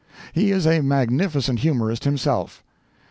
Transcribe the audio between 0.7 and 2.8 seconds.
magnificent humorist himself.